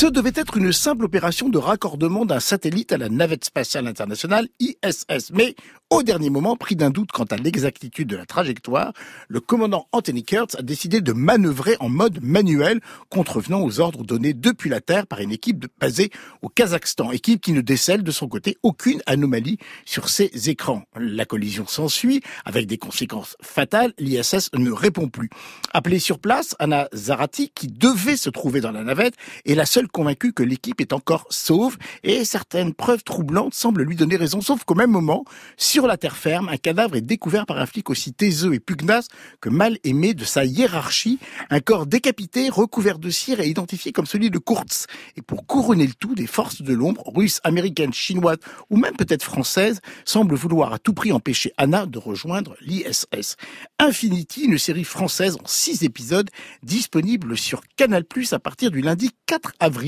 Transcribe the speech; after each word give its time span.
Ce 0.00 0.06
devait 0.06 0.32
être 0.34 0.56
une 0.56 0.72
simple 0.72 1.04
opération 1.04 1.50
de 1.50 1.58
raccordement 1.58 2.24
d'un 2.24 2.40
satellite 2.40 2.90
à 2.90 2.96
la 2.96 3.10
navette 3.10 3.44
spatiale 3.44 3.86
internationale 3.86 4.48
ISS. 4.58 5.30
Mais 5.34 5.54
au 5.90 6.02
dernier 6.02 6.30
moment, 6.30 6.56
pris 6.56 6.74
d'un 6.74 6.88
doute 6.88 7.12
quant 7.12 7.24
à 7.24 7.36
l'exactitude 7.36 8.08
de 8.08 8.16
la 8.16 8.24
trajectoire, 8.24 8.94
le 9.28 9.40
commandant 9.40 9.88
Anthony 9.92 10.24
Kurtz 10.24 10.54
a 10.54 10.62
décidé 10.62 11.02
de 11.02 11.12
manœuvrer 11.12 11.76
en 11.80 11.90
mode 11.90 12.20
manuel, 12.22 12.80
contrevenant 13.10 13.60
aux 13.60 13.78
ordres 13.80 14.02
donnés 14.02 14.32
depuis 14.32 14.70
la 14.70 14.80
Terre 14.80 15.06
par 15.06 15.18
une 15.18 15.32
équipe 15.32 15.66
basée 15.78 16.10
au 16.40 16.48
Kazakhstan, 16.48 17.10
équipe 17.10 17.42
qui 17.42 17.52
ne 17.52 17.60
décèle 17.60 18.02
de 18.02 18.10
son 18.10 18.26
côté 18.26 18.56
aucune 18.62 19.02
anomalie 19.04 19.58
sur 19.84 20.08
ses 20.08 20.48
écrans. 20.48 20.84
La 20.96 21.26
collision 21.26 21.66
s'ensuit, 21.66 22.22
avec 22.46 22.66
des 22.66 22.78
conséquences 22.78 23.36
fatales, 23.42 23.92
l'ISS 23.98 24.48
ne 24.54 24.70
répond 24.70 25.08
plus. 25.08 25.28
Appelée 25.74 25.98
sur 25.98 26.20
place, 26.20 26.56
Anna 26.58 26.88
Zarati, 26.94 27.50
qui 27.54 27.66
devait 27.66 28.16
se 28.16 28.30
trouver 28.30 28.62
dans 28.62 28.72
la 28.72 28.84
navette, 28.84 29.16
est 29.44 29.54
la 29.54 29.66
seule 29.66 29.88
convaincue 29.90 30.32
que 30.32 30.42
l'équipe 30.42 30.80
est 30.80 30.92
encore 30.92 31.26
sauve, 31.30 31.76
et 32.02 32.24
certaines 32.24 32.74
preuves 32.74 33.02
troublantes 33.02 33.54
semblent 33.54 33.82
lui 33.82 33.96
donner 33.96 34.16
raison, 34.16 34.40
sauf 34.40 34.64
qu'au 34.64 34.74
même 34.74 34.90
moment, 34.90 35.24
sur 35.56 35.86
la 35.86 35.96
terre 35.96 36.16
ferme, 36.16 36.48
un 36.48 36.56
cadavre 36.56 36.96
est 36.96 37.00
découvert 37.00 37.46
par 37.46 37.58
un 37.58 37.66
flic 37.66 37.90
aussi 37.90 38.12
taiseux 38.12 38.54
et 38.54 38.60
pugnace 38.60 39.08
que 39.40 39.48
mal 39.48 39.78
aimé 39.84 40.14
de 40.14 40.24
sa 40.24 40.44
hiérarchie. 40.44 41.18
Un 41.50 41.60
corps 41.60 41.86
décapité, 41.86 42.48
recouvert 42.48 42.98
de 42.98 43.10
cire 43.10 43.40
et 43.40 43.48
identifié 43.48 43.92
comme 43.92 44.06
celui 44.06 44.30
de 44.30 44.38
Kurtz. 44.38 44.86
Et 45.16 45.22
pour 45.22 45.46
couronner 45.46 45.86
le 45.86 45.94
tout, 45.94 46.14
des 46.14 46.26
forces 46.26 46.62
de 46.62 46.74
l'ombre, 46.74 47.02
russes, 47.14 47.40
américaines, 47.44 47.92
chinoises 47.92 48.38
ou 48.68 48.76
même 48.76 48.96
peut-être 48.96 49.24
françaises, 49.24 49.80
semblent 50.04 50.34
vouloir 50.34 50.72
à 50.72 50.78
tout 50.78 50.94
prix 50.94 51.12
empêcher 51.12 51.52
Anna 51.56 51.86
de 51.86 51.98
rejoindre 51.98 52.56
l'ISS. 52.60 53.36
Infinity, 53.78 54.44
une 54.44 54.58
série 54.58 54.84
française 54.84 55.36
en 55.42 55.46
six 55.46 55.82
épisodes, 55.82 56.30
disponible 56.62 57.36
sur 57.36 57.62
Canal+, 57.76 58.04
à 58.32 58.38
partir 58.38 58.70
du 58.70 58.80
lundi 58.80 59.10
4 59.26 59.52
avril. 59.60 59.79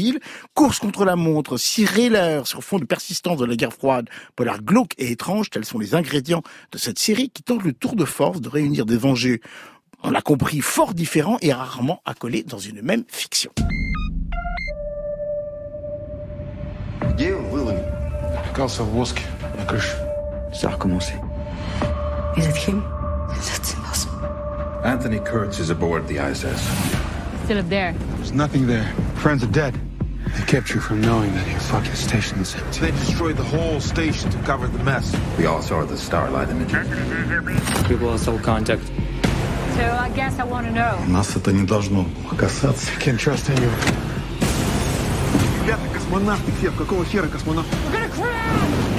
Course 0.55 0.78
contre 0.78 1.05
la 1.05 1.16
montre, 1.16 1.56
l'heure 2.10 2.46
sur 2.46 2.62
fond 2.62 2.78
de 2.78 2.84
persistance 2.84 3.39
de 3.39 3.44
la 3.44 3.56
guerre 3.56 3.72
froide, 3.72 4.08
polar 4.36 4.62
glauque 4.62 4.94
et 4.98 5.11
étrange, 5.11 5.50
tels 5.50 5.64
sont 5.64 5.78
les 5.78 5.94
ingrédients 5.94 6.42
de 6.70 6.78
cette 6.78 6.98
série 6.98 7.30
qui 7.30 7.42
tente 7.42 7.62
le 7.62 7.72
tour 7.72 7.97
de 7.97 8.05
force 8.05 8.41
de 8.41 8.48
réunir 8.48 8.86
des 8.86 9.05
enjeux, 9.05 9.39
on 10.03 10.11
l'a 10.11 10.22
compris, 10.22 10.61
fort 10.61 10.94
différents 10.94 11.39
et 11.42 11.53
rarement 11.53 12.00
accolés 12.05 12.42
dans 12.42 12.58
une 12.58 12.83
même 12.83 13.05
fiction. 13.08 13.53
Ça 20.53 20.69
a 20.69 20.72
recommencé. 20.72 21.14
Is 22.36 22.47
it 22.47 22.56
him? 22.56 22.83
That's 23.28 23.75
impossible. 23.75 24.19
Anthony 24.84 25.19
Kurtz 25.19 25.59
is 25.59 25.70
aboard 25.70 26.06
the 26.06 26.19
ISS. 26.19 26.61
Still 27.44 27.59
up 27.59 27.69
there. 27.69 27.94
There's 28.16 28.33
nothing 28.33 28.66
there. 28.66 28.92
Friends 29.16 29.42
are 29.42 29.50
dead. 29.50 29.75
They 30.52 30.52
kept 30.52 30.73
you 30.73 30.80
from 30.80 31.02
knowing 31.02 31.33
that 31.33 31.47
your 31.47 31.59
fucking 31.59 31.95
station 31.95 32.39
is 32.39 32.55
empty. 32.55 32.80
They 32.81 32.91
destroyed 32.91 33.38
the 33.38 33.44
whole 33.44 33.80
station 33.80 34.30
to 34.31 34.38
cover 34.39 34.67
the 34.67 34.83
mess. 34.83 35.16
We 35.38 35.45
all 35.45 35.61
saw 35.61 35.86
the 35.86 35.97
starlight 35.97 36.50
images. 36.50 36.88
We 37.89 37.95
lost 37.95 38.27
all 38.27 38.39
contact. 38.39 38.83
So 39.75 39.83
I 39.83 40.09
guess 40.16 40.39
I 40.39 40.44
want 40.44 40.67
to 40.67 40.73
know. 40.73 40.97
Нас 41.08 41.36
это 41.36 41.52
не 41.52 41.66
должно 41.66 42.05
касаться. 42.38 42.89
I 42.91 43.00
can't 43.00 43.19
trust 43.19 43.50
anyone. 43.50 43.72
Ребята, 45.63 45.88
космонавты 45.94 46.52
все. 46.59 46.72
Какого 46.72 47.05
хера 47.05 47.27
космонавты? 47.27 47.75
We're 47.91 47.94
gonna 47.94 48.09
crash! 48.09 48.91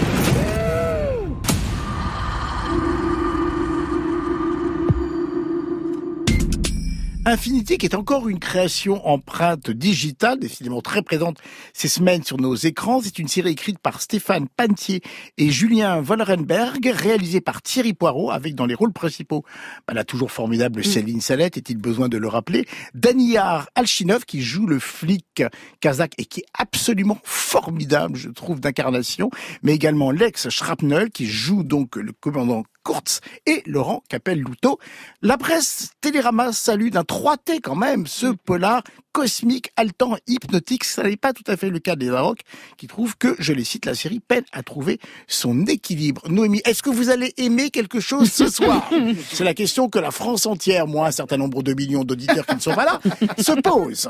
Infinity, 7.26 7.78
qui 7.78 7.86
est 7.86 7.96
encore 7.96 8.28
une 8.28 8.40
création 8.40 9.08
empreinte 9.08 9.72
digitale, 9.72 10.40
décidément 10.40 10.82
très 10.82 11.02
présente 11.02 11.38
ces 11.72 11.88
semaines 11.88 12.22
sur 12.22 12.36
nos 12.36 12.54
écrans. 12.54 13.00
C'est 13.02 13.18
une 13.18 13.30
série 13.30 13.52
écrite 13.52 13.80
par 13.80 14.02
Stéphane 14.02 14.50
Pantier 14.50 15.02
et 15.38 15.50
Julien 15.50 16.02
Wollerenberg, 16.02 16.86
réalisée 16.94 17.40
par 17.40 17.62
Thierry 17.62 17.94
Poirot, 17.94 18.30
avec 18.30 18.56
dans 18.56 18.66
les 18.66 18.76
rôles 18.76 18.92
principaux 18.92 19.45
bah, 19.88 19.94
la 19.94 20.04
toujours 20.04 20.32
formidable 20.32 20.83
Céline 20.83 21.22
Salette, 21.22 21.56
est-il 21.56 21.78
besoin 21.78 22.10
de 22.10 22.17
le 22.17 22.28
rappeler, 22.28 22.66
Daniyar 22.94 23.70
Alchinov, 23.76 24.26
qui 24.26 24.42
joue 24.42 24.67
le 24.67 24.80
flic 24.80 25.44
kazakh 25.80 26.16
et 26.17 26.26
qui 26.26 26.42
est 26.42 26.50
absolument 26.60 27.20
formidable, 27.23 28.17
je 28.17 28.32
trouve, 28.32 28.60
d'incarnation, 28.60 29.30
mais 29.62 29.73
également 29.73 30.12
Lex 30.12 30.50
Shrapnel, 30.50 31.10
qui 31.10 31.26
joue 31.26 31.64
donc 31.64 31.95
le 31.95 32.12
commandant 32.12 32.64
Kurtz 32.83 33.21
et 33.45 33.64
Laurent 33.66 34.04
Capel-Loutot. 34.10 34.80
La 35.21 35.38
presse 35.38 35.92
Télérama 36.02 36.52
salue 36.52 36.89
d'un 36.89 37.02
3T 37.02 37.61
quand 37.61 37.76
même 37.76 38.08
ce 38.08 38.27
polar 38.27 38.83
cosmique, 39.14 39.71
haletant, 39.77 40.17
hypnotique. 40.27 40.83
Ça 40.83 41.04
n'est 41.04 41.17
pas 41.17 41.33
tout 41.33 41.44
à 41.48 41.55
fait 41.55 41.70
le 41.70 41.80
cas 41.80 41.95
des 41.95 42.10
Baroques 42.10 42.42
qui 42.77 42.88
trouvent 42.88 43.16
que, 43.17 43.36
je 43.39 43.54
les 43.54 43.64
cite, 43.64 43.86
la 43.86 43.95
série 43.95 44.20
peine 44.20 44.44
à 44.52 44.64
trouver 44.64 44.99
son 45.27 45.66
équilibre. 45.66 46.27
Noémie, 46.30 46.61
est-ce 46.66 46.83
que 46.83 46.89
vous 46.89 47.10
allez 47.10 47.33
aimer 47.38 47.70
quelque 47.70 47.99
chose 47.99 48.32
ce 48.32 48.49
soir? 48.49 48.89
C'est 49.32 49.44
la 49.44 49.54
question 49.54 49.89
que 49.89 50.00
la 50.00 50.11
France 50.11 50.45
entière, 50.45 50.88
moi 50.88 51.08
un 51.08 51.11
certain 51.11 51.38
nombre 51.38 51.64
de 51.64 51.73
millions 51.73 52.04
d'auditeurs 52.04 52.45
qui 52.45 52.55
ne 52.55 52.60
sont 52.60 52.73
pas 52.73 52.86
là, 52.86 53.00
se 53.38 53.60
pose. 53.61 54.10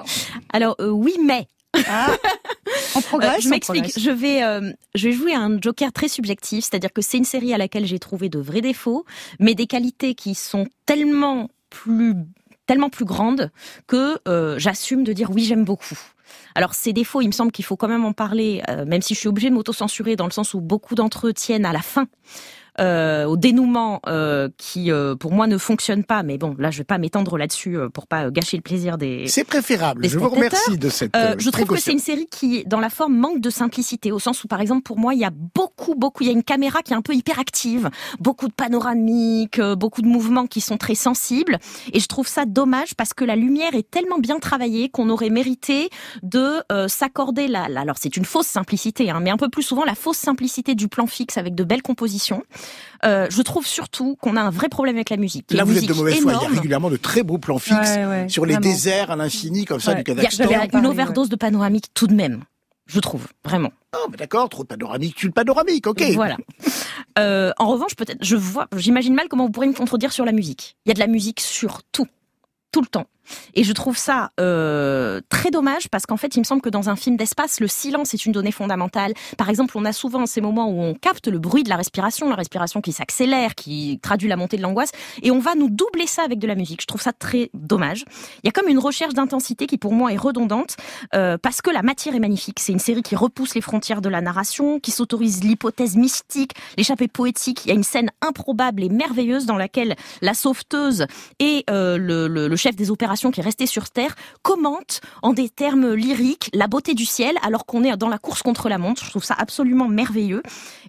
Alors 0.51 0.75
euh, 0.79 0.89
oui, 0.89 1.15
mais 1.23 1.47
On 2.95 3.01
progresse. 3.01 3.37
Euh, 3.37 3.41
je 3.41 3.49
m'explique. 3.49 3.83
progresse. 3.83 3.99
Je 3.99 4.11
vais, 4.11 4.43
euh, 4.43 4.71
je 4.95 5.09
vais 5.09 5.13
jouer 5.13 5.33
un 5.33 5.59
joker 5.59 5.91
très 5.91 6.07
subjectif, 6.07 6.65
c'est-à-dire 6.65 6.91
que 6.91 7.01
c'est 7.01 7.17
une 7.17 7.25
série 7.25 7.53
à 7.53 7.57
laquelle 7.57 7.85
j'ai 7.85 7.99
trouvé 7.99 8.29
de 8.29 8.39
vrais 8.39 8.61
défauts, 8.61 9.05
mais 9.39 9.55
des 9.55 9.67
qualités 9.67 10.15
qui 10.15 10.35
sont 10.35 10.67
tellement 10.85 11.49
plus, 11.69 12.15
tellement 12.65 12.89
plus 12.89 13.05
grandes 13.05 13.51
que 13.87 14.19
euh, 14.27 14.57
j'assume 14.59 15.03
de 15.03 15.13
dire 15.13 15.31
oui, 15.31 15.43
j'aime 15.43 15.65
beaucoup. 15.65 15.97
Alors 16.55 16.73
ces 16.73 16.93
défauts, 16.93 17.21
il 17.21 17.27
me 17.27 17.31
semble 17.31 17.51
qu'il 17.51 17.65
faut 17.65 17.75
quand 17.75 17.87
même 17.87 18.05
en 18.05 18.13
parler, 18.13 18.61
euh, 18.69 18.85
même 18.85 19.01
si 19.01 19.13
je 19.13 19.19
suis 19.19 19.27
obligée 19.27 19.49
de 19.49 19.55
m'auto-censurer 19.55 20.15
dans 20.15 20.25
le 20.25 20.31
sens 20.31 20.53
où 20.53 20.61
beaucoup 20.61 20.95
d'entre 20.95 21.27
eux 21.27 21.33
tiennent 21.33 21.65
à 21.65 21.73
la 21.73 21.81
fin. 21.81 22.07
Euh, 22.79 23.25
au 23.25 23.37
dénouement 23.37 23.99
euh, 24.07 24.49
qui 24.57 24.91
euh, 24.91 25.15
pour 25.15 25.31
moi 25.31 25.47
ne 25.47 25.57
fonctionne 25.57 26.03
pas. 26.03 26.23
Mais 26.23 26.37
bon 26.37 26.55
là 26.57 26.71
je 26.71 26.79
vais 26.79 26.83
pas 26.83 26.97
m'étendre 26.97 27.37
là-dessus 27.37 27.77
euh, 27.77 27.89
pour 27.89 28.07
pas 28.07 28.29
gâcher 28.31 28.57
le 28.57 28.63
plaisir 28.63 28.97
des 28.97 29.27
C'est 29.27 29.43
préférable. 29.43 30.01
Des 30.01 30.09
Je 30.09 30.17
vous 30.17 30.29
remercie 30.29 30.77
de 30.77 30.89
cette 30.89 31.15
euh, 31.15 31.33
euh, 31.33 31.35
je 31.37 31.49
trouve 31.49 31.65
que 31.67 31.79
c'est 31.79 31.91
une 31.91 31.99
série 31.99 32.27
qui, 32.27 32.63
dans 32.65 32.79
la 32.79 32.89
forme, 32.89 33.15
manque 33.15 33.39
de 33.39 33.49
simplicité, 33.49 34.11
au 34.11 34.19
sens 34.19 34.43
où, 34.43 34.47
par 34.47 34.61
exemple, 34.61 34.83
pour 34.83 34.97
moi, 34.97 35.13
il 35.13 35.19
y 35.19 35.25
a 35.25 35.31
beaucoup, 35.31 35.95
beaucoup, 35.95 36.23
il 36.23 36.27
y 36.27 36.29
a 36.29 36.33
une 36.33 36.43
caméra 36.43 36.81
qui 36.81 36.93
est 36.93 36.95
un 36.95 37.01
peu 37.01 37.13
hyperactive, 37.13 37.89
beaucoup 38.19 38.47
de 38.47 38.53
panoramiques, 38.53 39.59
euh, 39.59 39.75
beaucoup 39.75 40.01
de 40.01 40.07
mouvements 40.07 40.47
qui 40.47 40.61
sont 40.61 40.77
très 40.77 40.95
sensibles, 40.95 41.59
et 41.91 41.99
je 41.99 42.07
trouve 42.07 42.27
ça 42.27 42.45
dommage 42.45 42.95
parce 42.95 43.13
que 43.13 43.23
la 43.25 43.35
lumière 43.35 43.75
est 43.75 43.89
tellement 43.89 44.17
bien 44.19 44.39
travaillée 44.39 44.89
qu'on 44.89 45.09
aurait 45.09 45.29
mérité 45.29 45.89
de 46.21 46.61
euh, 46.71 46.87
s'accorder 46.87 47.47
la- 47.47 47.63
alors 47.79 47.97
c'est 47.99 48.17
une 48.17 48.25
fausse 48.25 48.47
simplicité, 48.47 49.09
hein, 49.09 49.19
mais 49.21 49.29
un 49.29 49.37
peu 49.37 49.49
plus 49.49 49.63
souvent 49.63 49.85
la 49.85 49.95
fausse 49.95 50.17
simplicité 50.17 50.75
du 50.75 50.87
plan 50.87 51.07
fixe 51.07 51.37
avec 51.37 51.55
de 51.55 51.63
belles 51.63 51.81
compositions. 51.81 52.43
Euh, 53.05 53.27
je 53.29 53.41
trouve 53.41 53.67
surtout 53.67 54.15
qu'on 54.21 54.37
a 54.37 54.41
un 54.41 54.49
vrai 54.49 54.69
problème 54.69 54.95
avec 54.95 55.09
la 55.09 55.17
musique. 55.17 55.51
Là, 55.51 55.63
vous 55.65 55.71
êtes 55.71 55.75
musique 55.83 55.89
de 55.89 55.93
mauvaise 55.95 56.19
foi. 56.21 56.31
Il 56.31 56.35
y 56.35 56.37
a 56.37 56.39
énorme. 56.39 56.55
régulièrement 56.55 56.89
de 56.89 56.95
très 56.97 57.21
beaux 57.23 57.37
plans 57.37 57.59
fixes 57.59 57.77
Ouais, 57.95 58.05
ouais, 58.05 58.29
sur 58.29 58.45
les 58.45 58.53
vraiment. 58.53 58.69
déserts 58.71 59.11
à 59.11 59.15
l'infini, 59.17 59.65
comme 59.65 59.79
ça, 59.81 59.91
Ouais. 59.91 59.97
du 59.97 60.03
Kazakhstan. 60.05 60.43
il 60.45 60.51
y 60.51 60.55
a 60.55 60.65
une 60.71 60.79
ouais. 60.85 60.87
overdose 60.87 61.27
de 61.29 61.35
panoramique 61.35 61.87
tout 61.93 62.07
de 62.07 62.13
même, 62.13 62.43
je 62.85 62.99
trouve, 63.01 63.27
vraiment. 63.43 63.71
Non, 63.93 63.99
mais 64.09 64.15
d'accord, 64.17 64.47
trop 64.47 64.63
de 64.63 64.67
panoramique, 64.69 65.15
tue 65.15 65.25
le 65.27 65.33
panoramique, 65.33 65.85
ok. 65.85 66.01
Voilà. 66.15 66.37
Euh, 67.19 67.51
en 67.57 67.67
revanche, 67.67 67.95
peut-être, 67.95 68.23
je 68.23 68.35
vois, 68.37 68.67
j'imagine 68.77 69.13
mal 69.13 69.27
comment 69.27 69.45
vous 69.45 69.51
pourriez 69.51 69.69
me 69.69 69.75
contredire 69.75 70.11
sur 70.13 70.23
la 70.25 70.31
musique. 70.31 70.77
Il 70.85 70.89
y 70.89 70.91
a 70.91 70.93
de 70.95 70.99
la 70.99 71.07
musique 71.07 71.41
sur 71.41 71.81
tout, 71.91 72.07
tout 72.71 72.81
le 72.81 72.87
temps. 72.87 73.05
Et 73.55 73.63
je 73.63 73.73
trouve 73.73 73.97
ça 73.97 74.31
euh, 74.39 75.21
très 75.29 75.51
dommage 75.51 75.89
parce 75.89 76.05
qu'en 76.05 76.17
fait, 76.17 76.35
il 76.35 76.39
me 76.39 76.43
semble 76.43 76.61
que 76.61 76.69
dans 76.69 76.89
un 76.89 76.95
film 76.95 77.17
d'espace, 77.17 77.59
le 77.59 77.67
silence 77.67 78.13
est 78.13 78.25
une 78.25 78.31
donnée 78.31 78.51
fondamentale. 78.51 79.13
Par 79.37 79.49
exemple, 79.49 79.77
on 79.77 79.85
a 79.85 79.93
souvent 79.93 80.25
ces 80.25 80.41
moments 80.41 80.69
où 80.69 80.81
on 80.81 80.93
capte 80.93 81.27
le 81.27 81.39
bruit 81.39 81.63
de 81.63 81.69
la 81.69 81.75
respiration, 81.77 82.29
la 82.29 82.35
respiration 82.35 82.81
qui 82.81 82.91
s'accélère, 82.91 83.55
qui 83.55 83.99
traduit 84.01 84.27
la 84.29 84.35
montée 84.35 84.57
de 84.57 84.61
l'angoisse, 84.61 84.91
et 85.21 85.31
on 85.31 85.39
va 85.39 85.55
nous 85.55 85.69
doubler 85.69 86.07
ça 86.07 86.23
avec 86.23 86.39
de 86.39 86.47
la 86.47 86.55
musique. 86.55 86.81
Je 86.81 86.87
trouve 86.87 87.01
ça 87.01 87.13
très 87.13 87.49
dommage. 87.53 88.05
Il 88.43 88.47
y 88.47 88.49
a 88.49 88.51
comme 88.51 88.67
une 88.67 88.79
recherche 88.79 89.13
d'intensité 89.13 89.67
qui, 89.67 89.77
pour 89.77 89.93
moi, 89.93 90.11
est 90.11 90.17
redondante 90.17 90.75
euh, 91.15 91.37
parce 91.41 91.61
que 91.61 91.69
la 91.71 91.81
matière 91.81 92.15
est 92.15 92.19
magnifique. 92.19 92.59
C'est 92.59 92.71
une 92.73 92.79
série 92.79 93.03
qui 93.03 93.15
repousse 93.15 93.55
les 93.55 93.61
frontières 93.61 94.01
de 94.01 94.09
la 94.09 94.21
narration, 94.21 94.79
qui 94.79 94.91
s'autorise 94.91 95.43
l'hypothèse 95.43 95.95
mystique, 95.95 96.51
l'échappée 96.77 97.07
poétique. 97.07 97.61
Il 97.65 97.69
y 97.69 97.71
a 97.71 97.75
une 97.75 97.83
scène 97.83 98.09
improbable 98.21 98.83
et 98.83 98.89
merveilleuse 98.89 99.45
dans 99.45 99.57
laquelle 99.57 99.95
la 100.21 100.33
sauveteuse 100.33 101.05
et 101.39 101.63
euh, 101.69 101.97
le, 101.97 102.27
le- 102.27 102.47
le 102.47 102.55
chef 102.55 102.75
des 102.75 102.91
opérations 102.91 103.12
qui 103.31 103.39
est 103.39 103.43
resté 103.43 103.65
sur 103.65 103.89
Terre 103.89 104.15
commentent 104.41 105.01
en 105.21 105.33
des 105.33 105.49
termes 105.49 105.93
lyriques 105.93 106.49
la 106.53 106.67
beauté 106.67 106.93
du 106.93 107.05
ciel 107.05 107.35
alors 107.43 107.65
qu'on 107.65 107.83
est 107.83 107.95
dans 107.97 108.09
la 108.09 108.17
course 108.17 108.41
contre 108.41 108.69
la 108.69 108.77
montre. 108.77 109.03
Je 109.05 109.09
trouve 109.09 109.23
ça 109.23 109.35
absolument 109.37 109.87
merveilleux. 109.87 110.43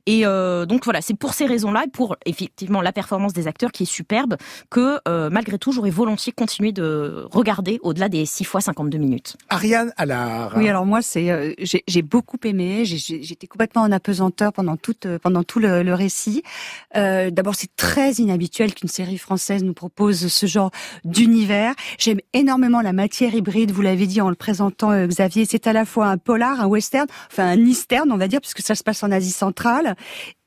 Et 0.07 0.27
euh, 0.27 0.67
donc 0.67 0.85
voilà, 0.85 1.01
c'est 1.01 1.15
pour 1.17 1.35
ces 1.35 1.47
raisons-là 1.47 1.85
et 1.87 1.91
pour 1.91 2.17
effectivement 2.27 2.83
la 2.83 2.93
performance 2.93 3.33
des 3.33 3.47
acteurs 3.47 3.73
qui 3.73 3.85
est 3.85 3.87
superbe 3.87 4.37
que 4.71 4.99
euh, 5.09 5.31
malgré 5.31 5.59
tout 5.59 5.73
j'aurais 5.73 5.91
volontiers 5.91 6.33
continué 6.33 6.73
de 6.73 7.27
regarder 7.31 7.79
au-delà 7.83 8.09
des 8.09 8.27
6 8.27 8.45
fois 8.45 8.61
52 8.61 8.99
minutes. 8.99 9.37
Ariane 9.49 9.93
Allard. 9.97 10.53
Oui, 10.57 10.69
alors 10.69 10.85
moi, 10.87 11.01
c'est 11.03 11.31
euh, 11.31 11.53
j'ai 11.59 11.85
j'ai 11.89 12.03
beaucoup 12.03 12.37
aimé. 12.45 12.85
J'ai- 12.85 12.99
j'ai- 12.99 13.23
J'étais 13.23 13.47
complètement 13.47 13.83
en 13.83 13.93
apesanteur 13.93 14.53
pendant 14.53 14.77
tout 14.77 14.95
euh, 15.07 15.19
pendant 15.19 15.43
tout 15.45 15.59
le, 15.59 15.83
le 15.83 15.95
récit. 15.95 16.43
Euh, 16.97 17.31
D'abord, 17.31 17.55
c'est 17.55 17.75
très 17.77 18.13
inhabituel 18.15 18.75
qu'une 18.75 18.89
série 18.89 19.19
française 19.19 19.65
nous 19.65 19.73
propose 19.75 20.29
ce 20.29 20.47
genre 20.47 20.71
d'univers. 21.05 21.75
J'aime 21.99 22.14
énormément 22.33 22.81
la 22.81 22.93
matière 22.93 23.35
hybride. 23.35 23.71
Vous 23.71 23.83
l'avez 23.83 24.07
dit 24.07 24.21
en 24.21 24.29
le 24.29 24.35
présentant, 24.35 24.91
euh, 24.91 25.07
Xavier. 25.07 25.47
C'est 25.49 25.67
à 25.67 25.73
la 25.73 25.85
fois 25.85 26.07
un 26.07 26.19
polar, 26.19 26.61
un 26.61 26.67
western, 26.67 27.07
enfin 27.31 27.47
un 27.47 27.65
eastern, 27.65 28.11
on 28.13 28.17
va 28.17 28.29
dire, 28.29 28.41
puisque 28.41 28.61
ça 28.61 28.75
se 28.75 28.83
passe 28.83 29.03
en 29.03 29.11
Asie 29.11 29.31
centrale. 29.31 29.97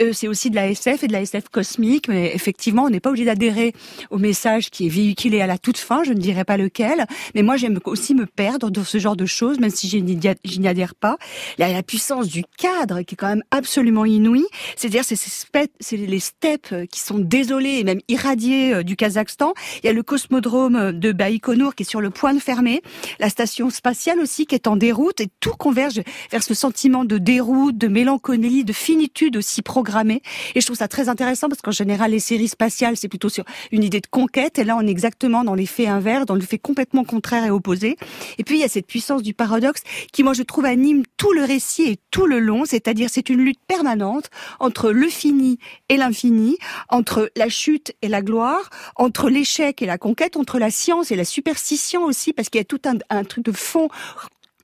Euh, 0.02 0.12
c'est 0.14 0.28
aussi 0.28 0.50
de 0.50 0.56
la 0.56 0.70
SF 0.70 1.04
et 1.04 1.08
de 1.08 1.14
la 1.14 1.22
SF 1.22 1.50
cosmique. 1.50 2.08
Mais 2.08 2.34
effectivement, 2.34 2.84
on 2.84 2.90
n'est 2.90 3.00
pas 3.00 3.10
obligé 3.10 3.26
d'adhérer 3.26 3.74
au 4.10 4.18
message 4.18 4.70
qui 4.70 4.88
est 4.88 4.90
véhiculé 4.90 5.42
à 5.42 5.48
la 5.48 5.58
toute 5.58 5.78
fin. 5.78 6.04
Je 6.04 6.14
ne 6.14 6.20
dirais 6.20 6.46
pas 6.46 6.58
lequel. 6.58 7.06
Mais 7.36 7.44
moi, 7.44 7.58
j'aime 7.58 7.80
aussi 7.86 8.16
me 8.16 8.26
perdre 8.26 8.70
dans 8.70 8.84
ce 8.84 8.98
genre 8.98 9.16
de 9.16 9.26
choses, 9.26 9.60
même 9.60 9.70
si 9.70 9.90
je 9.90 9.98
n'y 9.98 10.68
adhère 10.68 10.96
pas. 10.96 11.18
La, 11.58 11.72
la 11.72 11.84
puissance 11.84 12.28
du 12.28 12.44
cadre 12.58 13.02
qui 13.02 13.16
est 13.16 13.18
quand 13.18 13.28
même 13.28 13.44
absolument 13.52 14.06
inouïe. 14.06 14.48
C'est-à-dire, 14.76 15.04
c'est 15.04 15.98
les 15.98 16.20
steppes 16.20 16.76
qui 16.92 17.00
sont 17.00 17.20
désolées 17.20 17.80
et 17.80 17.84
même 17.84 18.02
irradiées 18.08 18.74
euh, 18.74 18.84
du 18.84 18.96
Kazakhstan. 18.96 19.54
Il 19.84 19.88
y 19.88 19.90
a 19.90 19.94
le 19.94 20.04
cosmodrome 20.04 20.92
de 20.94 21.12
Baïkonour 21.12 21.57
qui 21.76 21.84
est 21.84 21.90
sur 21.90 22.02
le 22.02 22.10
point 22.10 22.34
de 22.34 22.40
fermer. 22.40 22.82
La 23.20 23.30
station 23.30 23.70
spatiale 23.70 24.20
aussi 24.20 24.46
qui 24.46 24.56
est 24.56 24.68
en 24.68 24.76
déroute 24.76 25.20
et 25.22 25.28
tout 25.40 25.54
converge 25.54 26.02
vers 26.32 26.44
ce 26.44 26.54
sentiment 26.54 27.06
de 27.06 27.18
déroute, 27.18 27.78
de 27.78 27.88
mélancolie, 27.88 28.64
de 28.64 28.74
finitude 28.74 29.38
aussi 29.38 29.62
programmée. 29.62 30.22
Et 30.56 30.62
je 30.62 30.66
trouve 30.66 30.78
ça 30.78 30.88
très 30.88 31.10
intéressant 31.10 31.50
parce 31.50 31.62
qu'en 31.62 31.72
général, 31.72 32.12
les 32.12 32.20
séries 32.20 32.48
spatiales, 32.48 32.98
c'est 32.98 33.08
plutôt 33.08 33.30
sur 33.30 33.44
une 33.72 33.84
idée 33.84 34.02
de 34.02 34.08
conquête. 34.08 34.60
Et 34.60 34.64
là, 34.64 34.78
on 34.78 34.86
est 34.86 34.92
exactement 34.92 35.44
dans 35.44 35.56
l'effet 35.56 35.88
inverse, 35.88 36.26
dans 36.26 36.36
le 36.36 36.42
fait 36.42 36.58
complètement 36.58 37.04
contraire 37.04 37.46
et 37.46 37.50
opposé. 37.50 37.98
Et 38.38 38.44
puis, 38.44 38.58
il 38.58 38.62
y 38.62 38.64
a 38.64 38.70
cette 38.70 38.88
puissance 38.88 39.24
du 39.24 39.34
paradoxe 39.34 39.82
qui, 40.14 40.24
moi, 40.24 40.34
je 40.34 40.44
trouve, 40.44 40.66
anime 40.66 41.04
tout 41.18 41.34
le 41.34 41.44
récit 41.44 41.84
et 41.84 41.98
tout 42.12 42.26
le 42.26 42.40
long. 42.40 42.66
C'est-à-dire, 42.66 43.10
c'est 43.12 43.30
une 43.30 43.42
lutte 43.42 43.60
permanente 43.68 44.30
entre 44.60 44.92
le 44.92 45.08
fini 45.08 45.60
et 45.90 45.98
l'infini, 45.98 46.58
entre 46.90 47.32
la 47.36 47.50
chute 47.50 47.94
et 48.02 48.08
la 48.08 48.22
gloire, 48.22 48.70
entre 48.96 49.30
l'échec 49.30 49.82
et 49.82 49.86
la 49.86 49.98
conquête, 49.98 50.38
entre 50.38 50.60
la 50.60 50.72
science 50.72 51.12
et 51.12 51.16
la 51.16 51.26
superstition 51.48 52.04
aussi, 52.04 52.34
parce 52.34 52.50
qu'il 52.50 52.60
y 52.60 52.62
a 52.62 52.66
tout 52.66 52.82
un, 52.86 52.98
un 53.10 53.24
truc 53.24 53.46
de 53.46 53.52
fond 53.54 53.90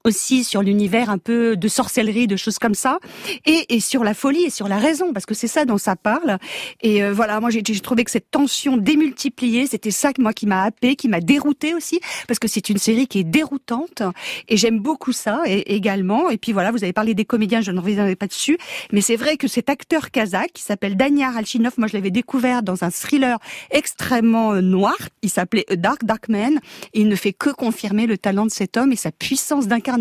aussi 0.06 0.44
sur 0.44 0.62
l'univers 0.62 1.10
un 1.10 1.18
peu 1.18 1.56
de 1.56 1.68
sorcellerie, 1.68 2.28
de 2.28 2.36
choses 2.36 2.60
comme 2.60 2.76
ça, 2.76 3.00
et, 3.46 3.66
et 3.74 3.80
sur 3.80 4.04
la 4.04 4.14
folie 4.14 4.44
et 4.46 4.50
sur 4.50 4.68
la 4.68 4.78
raison, 4.78 5.14
parce 5.14 5.26
que 5.26 5.34
c'est 5.34 5.48
ça 5.48 5.64
dont 5.64 5.78
ça 5.78 5.96
parle. 5.96 6.38
Et 6.82 7.04
euh, 7.04 7.14
voilà, 7.14 7.40
moi 7.40 7.50
j'ai 7.50 7.64
trouvé 7.80 8.04
que 8.04 8.12
cette 8.12 8.30
tension 8.30 8.76
démultipliée, 8.76 9.66
c'était 9.66 9.92
ça 9.92 10.12
moi 10.20 10.34
qui 10.34 10.46
m'a 10.46 10.64
happé, 10.64 10.96
qui 10.96 11.08
m'a 11.08 11.22
dérouté 11.22 11.74
aussi, 11.74 12.02
parce 12.28 12.40
que 12.40 12.48
c'est 12.48 12.70
une 12.70 12.78
série 12.78 13.08
qui 13.08 13.20
est 13.20 13.24
déroutante, 13.24 14.04
et 14.50 14.58
j'aime 14.58 14.80
beaucoup 14.80 15.14
ça 15.14 15.42
également. 15.48 16.30
Et 16.30 16.38
puis 16.38 16.52
voilà, 16.52 16.72
vous 16.72 16.84
avez 16.84 16.94
parlé 16.94 17.14
des 17.14 17.26
comédiens, 17.26 17.62
je 17.62 17.72
ne 17.72 17.80
reviendrai 17.80 18.18
pas 18.18 18.28
dessus, 18.28 18.58
mais 18.92 19.02
c'est 19.02 19.16
vrai 19.16 19.38
que 19.38 19.48
cet 19.48 19.70
acteur 19.70 20.12
kazakh 20.12 20.52
qui 20.54 20.64
s'appelle 20.64 20.98
Daniar 20.98 21.38
Alchinov, 21.38 21.74
moi 21.78 21.88
je 21.88 21.94
l'avais 21.94 22.12
découvert 22.12 22.62
dans 22.62 22.84
un 22.84 22.92
thriller 22.92 23.40
extrêmement 23.72 24.54
euh, 24.54 24.62
noir, 24.62 24.98
il 25.22 25.30
s'appelait 25.30 25.66
Dark 25.78 26.04
Dark 26.04 26.28
Man, 26.28 26.60
et 26.94 27.02
il 27.02 27.08
ne 27.08 27.16
fait 27.16 27.34
que 27.34 27.52
confirmer 27.52 28.06
le 28.06 28.18
talent 28.18 28.46
de 28.46 28.52
cet 28.52 28.76
homme 28.76 28.92
et 28.92 28.98
sa 28.98 29.12
puissance 29.12 29.68
d'incarnation 29.68 29.93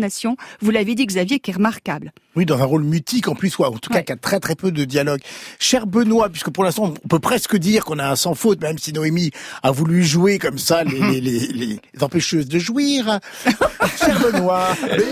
Vous 0.61 0.71
l'avez 0.71 0.95
dit, 0.95 1.05
Xavier, 1.05 1.39
qui 1.39 1.51
est 1.51 1.55
remarquable. 1.55 2.11
Oui, 2.35 2.45
dans 2.45 2.59
un 2.59 2.65
rôle 2.65 2.83
mutique 2.83 3.27
en 3.27 3.35
plus, 3.35 3.55
ou 3.59 3.63
en 3.63 3.77
tout 3.77 3.91
cas 3.91 4.01
qui 4.01 4.11
a 4.11 4.15
très 4.15 4.39
très 4.39 4.55
peu 4.55 4.71
de 4.71 4.85
dialogue. 4.85 5.21
Cher 5.59 5.85
Benoît, 5.85 6.29
puisque 6.29 6.49
pour 6.49 6.63
l'instant 6.63 6.85
on 7.03 7.07
peut 7.07 7.19
presque 7.19 7.55
dire 7.57 7.85
qu'on 7.85 7.99
a 7.99 8.09
un 8.09 8.15
sans 8.15 8.33
faute, 8.33 8.59
même 8.59 8.79
si 8.79 8.91
Noémie 8.91 9.29
a 9.61 9.69
voulu 9.69 10.03
jouer 10.03 10.39
comme 10.39 10.57
ça 10.57 10.83
les, 10.83 10.99
les, 11.21 11.39
les, 11.47 11.79
empêcheuses 12.01 12.47
de 12.47 12.57
jouir. 12.57 13.19
Cher 13.99 14.19
Benoît. 14.19 14.69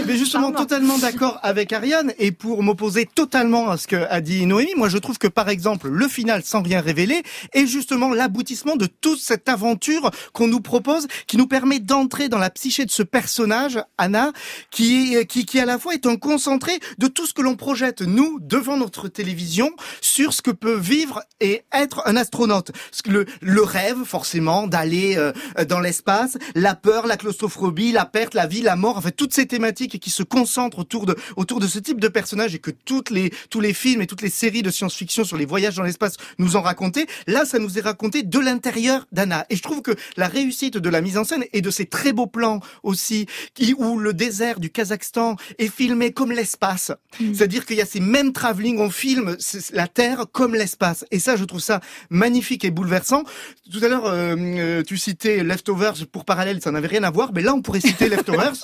Mais, 0.08 0.18
justement, 0.18 0.52
totalement 0.52 0.98
d'accord 0.98 1.40
avec 1.44 1.72
Ariane, 1.74 2.12
et 2.18 2.32
pour 2.32 2.64
m'opposer 2.64 3.06
totalement 3.06 3.70
à 3.70 3.78
ce 3.78 3.88
qu'a 3.88 4.20
dit 4.22 4.48
Noémie, 4.48 4.74
moi 4.76 4.90
je 4.90 4.98
trouve 4.98 5.20
que 5.20 5.28
par 5.28 5.50
exemple 5.50 5.90
le 5.90 6.08
final 6.08 6.42
sans 6.44 6.64
rien 6.64 6.82
révéler 6.82 7.22
est 7.54 7.68
justement 7.68 8.10
l'aboutissement 8.10 8.76
de 8.76 8.88
toute 8.88 9.20
cette 9.20 9.48
aventure 9.48 10.10
qu'on 10.34 10.48
nous 10.48 10.62
propose, 10.62 11.08
qui 11.28 11.38
nous 11.38 11.48
permet 11.48 11.80
d'entrer 11.80 12.30
dans 12.30 12.40
la 12.40 12.50
psyché 12.50 12.84
de 12.86 12.92
ce 12.92 13.04
personnage, 13.04 13.80
Anna, 14.00 14.32
qui, 14.72 15.16
qui, 15.28 15.46
qui 15.46 15.60
à 15.60 15.66
la 15.66 15.78
fois 15.78 15.94
est 15.94 16.08
un 16.08 16.16
concentré 16.16 16.80
de 16.98 17.11
tout 17.12 17.26
ce 17.26 17.34
que 17.34 17.42
l'on 17.42 17.56
projette, 17.56 18.02
nous, 18.02 18.40
devant 18.42 18.78
notre 18.78 19.08
télévision, 19.08 19.72
sur 20.02 20.34
ce 20.34 20.42
que 20.42 20.52
peut 20.52 20.78
vivre 20.78 21.24
et 21.40 21.64
être 21.74 22.02
un 22.06 22.16
astronaute. 22.16 22.72
Le, 23.06 23.62
rêve, 23.62 24.04
forcément, 24.06 24.68
d'aller 24.68 25.16
euh, 25.18 25.32
dans 25.66 25.80
l'espace, 25.80 26.38
la 26.56 26.76
peur, 26.76 27.08
la 27.08 27.18
claustrophobie, 27.18 27.92
la 27.92 28.06
perte, 28.06 28.34
la 28.34 28.48
vie, 28.48 28.62
la 28.62 28.76
mort, 28.76 28.98
en 28.98 29.02
fait, 29.02 29.12
toutes 29.12 29.34
ces 29.34 29.46
thématiques 29.46 30.00
qui 30.00 30.10
se 30.10 30.24
concentrent 30.24 30.80
autour 30.80 31.06
de, 31.06 31.16
autour 31.36 31.60
de 31.60 31.68
ce 31.68 31.80
type 31.80 32.00
de 32.00 32.08
personnage 32.08 32.56
et 32.56 32.60
que 32.60 32.72
toutes 32.72 33.10
les, 33.10 33.32
tous 33.50 33.62
les 33.62 33.74
films 33.74 34.02
et 34.02 34.08
toutes 34.08 34.22
les 34.22 34.30
séries 34.30 34.64
de 34.64 34.72
science-fiction 34.72 35.24
sur 35.24 35.38
les 35.38 35.46
voyages 35.46 35.76
dans 35.76 35.84
l'espace 35.84 36.18
nous 36.38 36.56
ont 36.56 36.62
raconté. 36.62 37.08
Là, 37.28 37.46
ça 37.46 37.60
nous 37.60 37.78
est 37.78 37.82
raconté 37.82 38.24
de 38.24 38.40
l'intérieur 38.40 39.06
d'Anna. 39.12 39.46
Et 39.50 39.56
je 39.56 39.62
trouve 39.62 39.82
que 39.82 39.96
la 40.18 40.28
réussite 40.28 40.78
de 40.78 40.90
la 40.90 41.02
mise 41.02 41.18
en 41.18 41.24
scène 41.24 41.46
et 41.54 41.62
de 41.62 41.70
ces 41.70 41.86
très 41.86 42.14
beaux 42.14 42.28
plans 42.28 42.60
aussi, 42.84 43.26
qui, 43.54 43.74
où 43.78 44.00
le 44.00 44.14
désert 44.14 44.60
du 44.60 44.70
Kazakhstan 44.70 45.36
est 45.58 45.74
filmé 45.74 46.12
comme 46.12 46.32
l'espace. 46.32 46.92
Mm. 47.20 47.34
C'est-à-dire 47.34 47.66
qu'il 47.66 47.78
y 47.78 47.82
a 47.82 47.86
ces 47.86 48.00
mêmes 48.00 48.34
travelling, 48.34 48.80
on 48.80 48.90
filme 48.90 49.38
la 49.74 49.88
Terre 49.88 50.26
comme 50.32 50.56
l'espace. 50.56 51.06
Et 51.12 51.20
ça, 51.20 51.36
je 51.36 51.44
trouve 51.44 51.60
ça 51.60 51.82
magnifique 52.10 52.64
et 52.64 52.72
bouleversant. 52.72 53.24
Tout 53.72 53.84
à 53.84 53.88
l'heure, 53.88 54.06
euh, 54.06 54.36
euh, 54.38 54.84
tu 54.84 54.98
citais 54.98 55.44
Leftovers 55.44 56.08
pour 56.12 56.26
parallèle, 56.26 56.62
ça 56.62 56.72
n'avait 56.72 56.88
rien 56.88 57.04
à 57.04 57.12
voir, 57.12 57.32
mais 57.34 57.42
là, 57.42 57.54
on 57.54 57.62
pourrait 57.62 57.82
citer 57.82 58.10
Leftovers. 58.10 58.56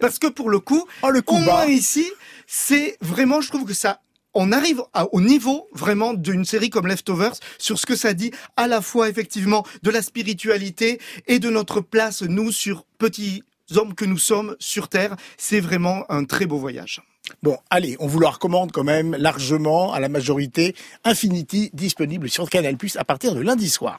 Parce 0.00 0.18
que 0.18 0.26
pour 0.26 0.50
le 0.50 0.58
coup, 0.58 0.84
oh, 1.02 1.10
le 1.10 1.22
coup 1.22 1.36
au 1.36 1.38
moins 1.38 1.66
ici, 1.66 2.10
c'est 2.46 2.96
vraiment, 3.00 3.40
je 3.40 3.48
trouve 3.48 3.64
que 3.64 3.74
ça 3.74 4.00
on 4.34 4.52
arrive 4.52 4.82
au 5.12 5.20
niveau 5.20 5.68
vraiment 5.72 6.14
d'une 6.14 6.44
série 6.44 6.70
comme 6.70 6.86
Leftovers 6.86 7.34
sur 7.58 7.78
ce 7.78 7.86
que 7.86 7.96
ça 7.96 8.12
dit 8.12 8.30
à 8.56 8.68
la 8.68 8.82
fois 8.82 9.08
effectivement 9.08 9.66
de 9.82 9.90
la 9.90 10.02
spiritualité 10.02 11.00
et 11.26 11.38
de 11.38 11.50
notre 11.50 11.80
place 11.80 12.22
nous 12.22 12.52
sur 12.52 12.84
petits 12.98 13.42
hommes 13.74 13.94
que 13.94 14.04
nous 14.04 14.18
sommes 14.18 14.54
sur 14.60 14.88
Terre. 14.88 15.16
C'est 15.38 15.60
vraiment 15.60 16.04
un 16.10 16.24
très 16.24 16.46
beau 16.46 16.58
voyage. 16.58 17.02
Bon, 17.42 17.56
allez, 17.70 17.96
on 18.00 18.06
vous 18.06 18.20
le 18.20 18.26
recommande 18.26 18.72
quand 18.72 18.84
même 18.84 19.14
largement 19.16 19.92
à 19.92 20.00
la 20.00 20.08
majorité. 20.08 20.74
Infinity 21.04 21.70
disponible 21.72 22.28
sur 22.28 22.48
Canal 22.50 22.76
Plus 22.76 22.96
à 22.96 23.04
partir 23.04 23.34
de 23.34 23.40
lundi 23.40 23.68
soir. 23.68 23.96